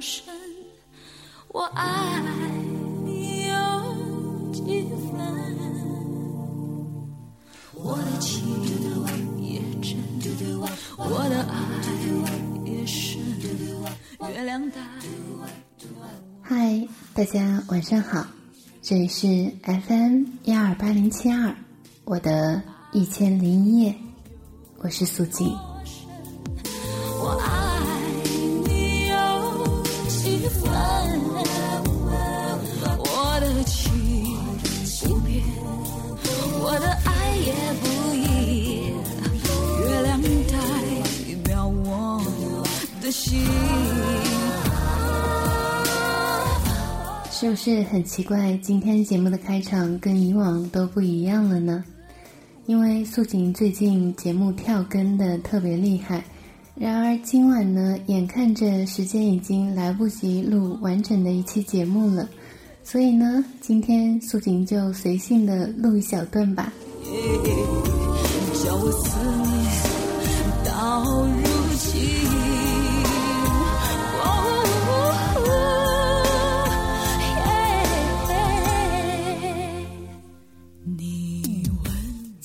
[0.00, 0.34] 深，
[1.48, 2.22] 我爱
[3.04, 5.18] 你有几分？
[7.74, 8.44] 我的情
[9.40, 9.96] 也真，
[10.96, 11.54] 我的爱
[12.70, 13.20] 也深。
[14.28, 14.80] 月亮代
[16.42, 18.26] 嗨，大家晚上好，
[18.82, 19.26] 这里是
[19.62, 21.54] FM 幺二八零七二，
[22.04, 23.94] 我的一千零一夜，
[24.78, 25.56] 我是素静。
[43.06, 43.38] 的心。
[47.30, 48.58] 是不是很奇怪？
[48.60, 51.84] 今天节目的开场跟以往都不一样了呢？
[52.66, 56.24] 因为素锦最近节目跳更的特别厉害，
[56.74, 62.28] 然而今晚呢，眼看着时间已经来不及录完整的一期节目了，
[62.82, 66.72] 所以呢，今天素锦就随性的录一小段吧。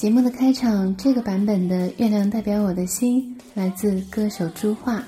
[0.01, 3.21] 节目的开场，这个版本的《月亮代表我的心》
[3.53, 4.99] 来自歌手朱桦，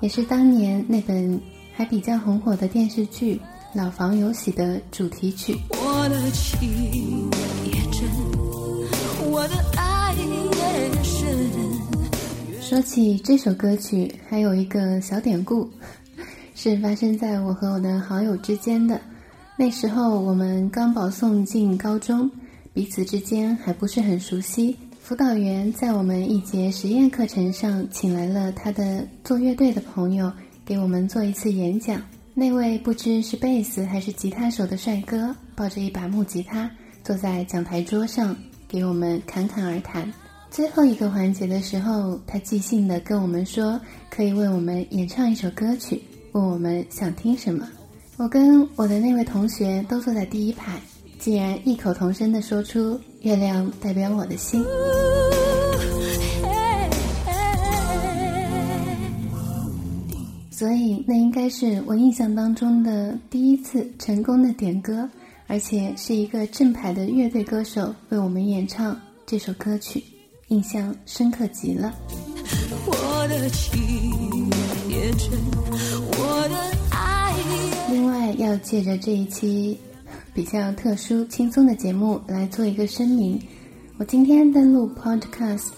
[0.00, 1.40] 也是当年那本
[1.72, 3.36] 还比较红火的电视剧
[3.72, 5.56] 《老房有喜》的主题曲。
[5.70, 6.68] 我的情
[7.64, 12.60] 也真，我的爱也深。
[12.60, 15.70] 说起这首歌曲，还有一个小典故，
[16.56, 19.00] 是发生在我和我的好友之间的。
[19.56, 22.28] 那时候我们刚保送进高中，
[22.74, 24.76] 彼此之间还不是很熟悉。
[25.00, 30.32] 辅导员在我们一节实验课程上，请来了他的做乐队的朋友，
[30.64, 32.02] 给我们做一次演讲。
[32.34, 36.68] 那位不知是贝斯还是吉他手的帅哥，抱着一把木吉他，
[37.04, 40.12] 坐在讲台桌上，给我们侃侃而谈。
[40.50, 47.68] 最后一个环节的时候，他即兴的跟我们说，可以为我们演唱一首歌曲，问我们想听什么。
[48.16, 50.80] 我跟我的那位同学都坐在第一排，
[51.24, 54.62] 竟然异口同声地说出“月亮代表我的心”。
[60.50, 65.08] 所以那应该是我印象当中的第一次成功的点歌，
[65.46, 70.04] 而且是一个正牌的乐队歌手为我们演唱这首歌曲，
[70.48, 71.90] 印象深刻极了。
[72.84, 73.80] 我的情
[74.90, 75.30] 也真，
[76.18, 76.54] 我的
[76.90, 77.32] 爱
[77.88, 79.80] 也另外，要借着这一期
[80.34, 83.40] 比较特殊、轻松的节目来做一个声明：
[83.98, 85.68] 我今天登录 Podcast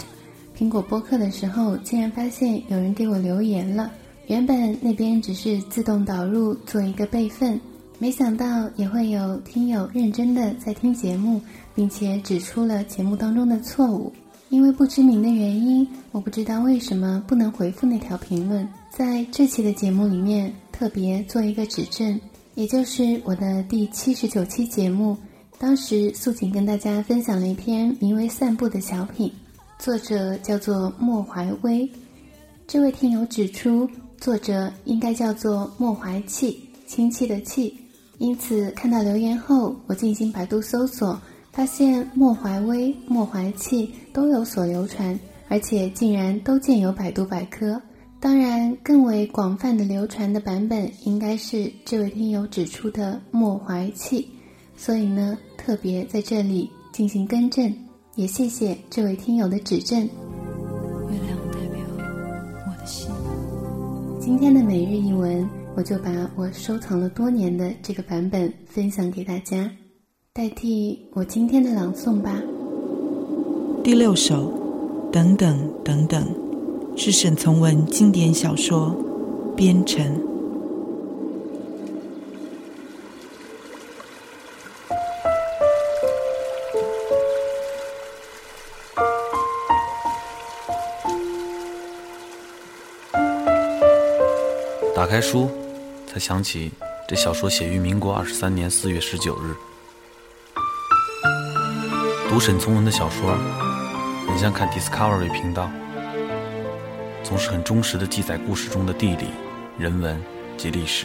[0.56, 3.92] 苹果播客的时候，竟然发现有人给我留言了。
[4.28, 7.60] 原本那边只是自动导入做一个备份，
[7.98, 11.38] 没想到也会有听友认真的在听节目，
[11.74, 14.10] 并且指出了节目当中的错误。
[14.48, 18.66] 因为不知名的原因，我不知道为什么不能回复那条评论。
[18.90, 22.18] 在这期的节目里面，特别做一个指正，
[22.56, 25.14] 也就是我的第七十九期节目，
[25.58, 29.30] 当时素锦跟大家分享了一篇名为《散步》的小品，
[29.78, 31.86] 作者叫做莫怀威。
[32.66, 33.86] 这位听友指出，
[34.18, 37.76] 作者应该叫做莫怀气，亲戚的戚。
[38.16, 41.20] 因此，看到留言后，我进行百度搜索。
[41.52, 45.18] 发现莫怀威、莫怀气都有所流传，
[45.48, 47.80] 而且竟然都见有百度百科。
[48.26, 54.26] 当然，更为广泛的流传的版本应该是这位听友指出的莫怀气，
[54.76, 57.72] 所以呢，特别在这里进行更正，
[58.16, 60.00] 也谢谢这位听友的指正。
[60.00, 60.08] 月
[61.24, 61.78] 亮代表
[62.66, 63.08] 我的心。
[64.18, 69.70] 今天的每日一文，我就把我收藏了多年的这个版本分享给大家。
[70.32, 72.42] 代替我今天的朗诵吧。
[73.84, 74.52] 第六首，
[75.12, 76.26] 等等等等，
[76.98, 78.96] 是沈从文经典小说
[79.54, 80.02] 《边城》。
[94.94, 95.50] 打开书，
[96.06, 96.72] 才想起
[97.06, 99.54] 这小说写于民国二十三年四月十九日。
[102.30, 103.36] 读沈从文的小说，
[104.26, 105.70] 很像看 Discovery 频道，
[107.26, 109.26] 总是很忠实的记载故事中的地理、
[109.76, 110.16] 人文
[110.56, 111.04] 及历史。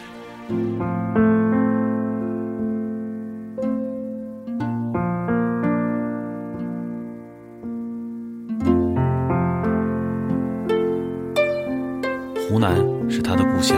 [12.48, 12.76] 湖南
[13.10, 13.76] 是他的故乡，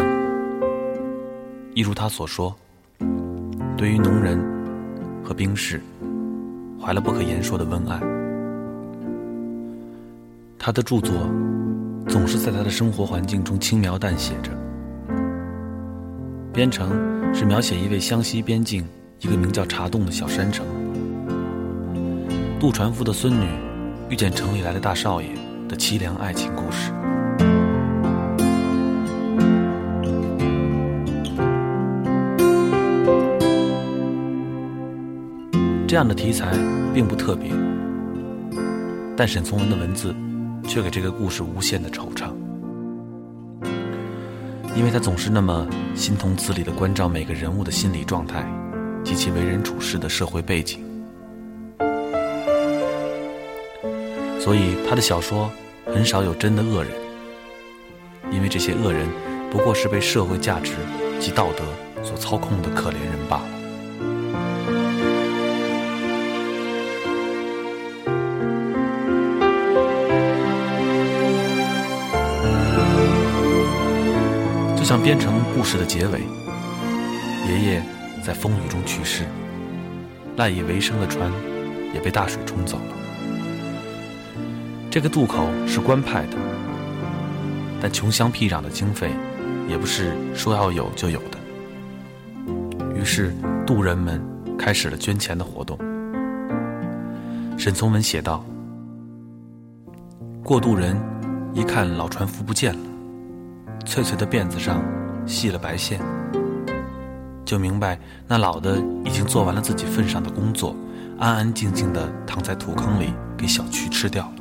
[1.72, 2.54] 一如他所说，
[3.74, 4.38] 对于农人
[5.24, 5.80] 和兵士，
[6.78, 8.13] 怀了不可言说的温爱。
[10.66, 11.12] 他的著作
[12.08, 14.50] 总是在他的生活环境中轻描淡写着。
[16.54, 16.88] 边城
[17.34, 18.82] 是描写一位湘西边境
[19.20, 20.64] 一个名叫茶洞的小山城，
[22.58, 23.46] 渡船夫的孙女
[24.08, 25.28] 遇见城里来的大少爷
[25.68, 26.90] 的凄凉爱情故事。
[35.86, 36.56] 这样的题材
[36.94, 37.50] 并不特别，
[39.14, 40.14] 但沈从文的文字
[40.66, 42.32] 却给这个故事无限的惆怅，
[44.76, 48.44] 因为他总是那么心同字理的关照每个人物的心理状态
[49.04, 50.84] 及其为人处事的社会背景，
[54.40, 55.50] 所以他的小说
[55.86, 56.92] 很少有真的恶人，
[58.32, 59.06] 因为这些恶人
[59.50, 60.72] 不过是被社会价值
[61.20, 61.64] 及道德
[62.02, 63.53] 所操控的可怜人罢了。
[74.84, 76.20] 就像编成故事的结尾，
[77.48, 77.82] 爷爷
[78.22, 79.24] 在风雨中去世，
[80.36, 81.32] 赖以为生的船
[81.94, 82.94] 也被大水冲走了。
[84.90, 86.36] 这个渡口是官派的，
[87.80, 89.10] 但穷乡僻壤的经费
[89.70, 91.38] 也不是说要有就有的。
[92.94, 93.32] 于是
[93.66, 94.22] 渡人们
[94.58, 95.78] 开始了捐钱的活动。
[97.56, 98.44] 沈从文写道
[100.44, 100.94] ：“过渡人
[101.54, 102.80] 一看老船夫不见了。”
[103.84, 104.82] 翠翠的辫子上
[105.26, 106.00] 系了白线，
[107.44, 110.74] 就明白那老的已经做完了自己份上的工作，
[111.18, 114.34] 安安静静地躺在土坑里给小蛆吃掉了，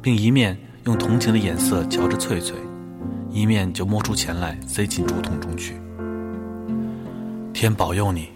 [0.00, 2.56] 并一面用同情的眼色瞧着翠翠，
[3.30, 5.74] 一面就摸出钱来塞进竹筒中去。
[7.52, 8.28] 天保佑你，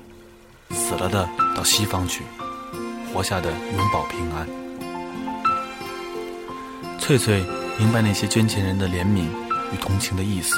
[0.71, 2.25] 死了的到西方去，
[3.13, 4.49] 活下的永保平安。
[6.99, 7.45] 翠翠
[7.79, 9.27] 明白那些捐钱人的怜悯。
[9.73, 10.57] 与同情的意思，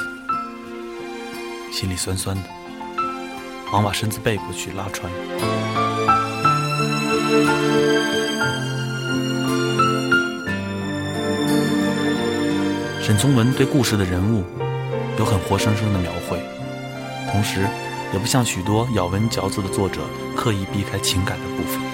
[1.71, 2.43] 心里酸酸的，
[3.71, 5.11] 忙把身子背过去拉船。
[13.01, 14.43] 沈从文对故事的人物
[15.19, 16.41] 有很活生生的描绘，
[17.31, 17.67] 同时
[18.13, 20.01] 也不像许多咬文嚼字的作者
[20.35, 21.92] 刻意避开情感的部分。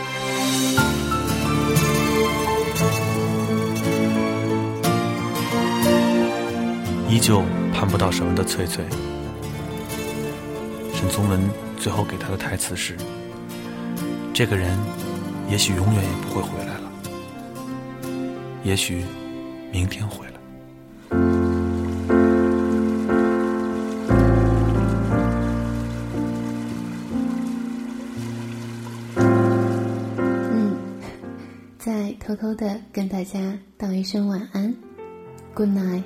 [7.20, 7.44] 依旧
[7.74, 8.82] 盼不到什么的翠翠，
[10.94, 11.38] 沈从文
[11.78, 12.96] 最后给他的台词是
[14.34, 14.72] ：“这个人，
[15.50, 16.90] 也许永远也不会回来了，
[18.64, 19.04] 也许
[19.70, 20.34] 明天回来。”
[29.20, 30.78] 嗯，
[31.78, 34.74] 再偷偷的跟大家道一声晚安
[35.54, 36.04] ，Good night。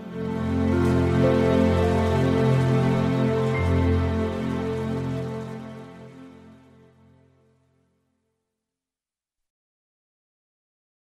[1.24, 1.83] Thank you.